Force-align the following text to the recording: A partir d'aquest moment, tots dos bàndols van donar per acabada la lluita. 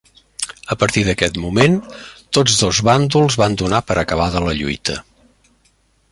A 0.75 0.75
partir 0.83 1.01
d'aquest 1.07 1.35
moment, 1.41 1.75
tots 2.37 2.55
dos 2.61 2.79
bàndols 2.89 3.37
van 3.41 3.59
donar 3.63 3.83
per 3.91 3.97
acabada 4.05 4.41
la 4.47 4.55
lluita. 4.61 4.97